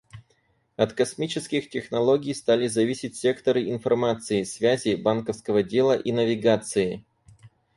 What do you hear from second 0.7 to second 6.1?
От космических технологий стали зависеть секторы информации, связи, банковского дела